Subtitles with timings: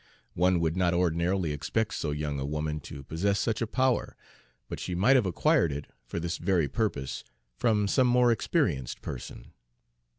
[0.33, 4.17] One would not ordinarily expect so young a woman to possess such a power,
[4.67, 7.23] but she might have acquired it, for this very purpose,
[7.55, 9.53] from some more experienced person.